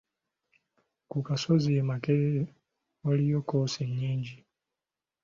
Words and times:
Ku 1.09 1.17
kasozi 1.27 1.69
e 1.81 1.83
Makerere 1.89 2.41
waliyo 3.05 3.39
kkoosi 3.43 3.81
nnyingi. 3.89 4.35